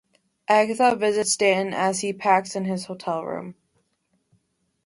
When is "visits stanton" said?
0.95-1.75